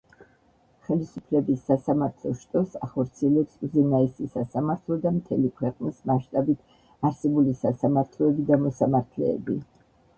[0.85, 6.67] ხელისუფლების სასამართლო შტოს ახორციელებს უზენაესი სასამართლო და მთელი ქვეყნის მასშტაბით
[7.11, 9.63] არსებული სასამართლოები და მოსამართლეები.